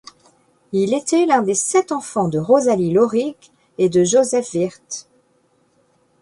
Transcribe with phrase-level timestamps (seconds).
[0.71, 3.35] Il était l'un des sept enfants de Rosalie Lorig
[3.77, 5.07] et de Joseph Wirth.